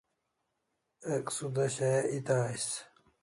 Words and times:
Ek 1.17 1.27
suda 1.35 1.65
shaya 1.75 2.01
eta 2.17 2.35
ais 2.47 2.67